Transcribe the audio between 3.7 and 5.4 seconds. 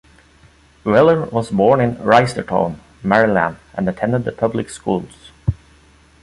and attended the public schools.